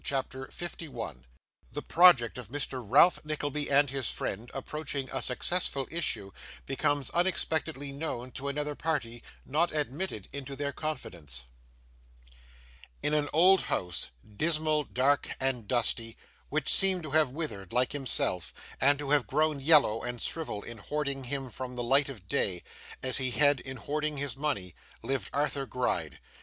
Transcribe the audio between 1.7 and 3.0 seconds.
The Project of Mr.